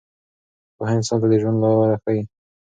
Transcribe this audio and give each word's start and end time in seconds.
پوهه 0.75 0.93
انسان 0.97 1.17
ته 1.21 1.27
د 1.31 1.33
ژوند 1.41 1.57
لاره 1.61 1.97
ښیي. 2.03 2.21